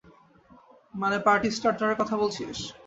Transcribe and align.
মানে, 0.93 1.17
পার্টি 1.25 1.49
স্টার্টারের 1.51 1.99
কথা 2.01 2.15
বলছিস? 2.17 2.57